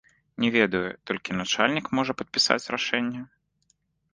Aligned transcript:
Не 0.43 0.49
ведаю, 0.55 0.87
толькі 1.09 1.37
начальнік 1.41 1.91
можа 1.99 2.15
падпісаць 2.23 2.61
рашэнне? 2.77 3.21